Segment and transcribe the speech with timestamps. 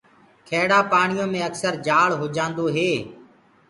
[0.47, 2.91] کيڙآ پآڻيو مي اڪسر جآݪ هوجآندو هي۔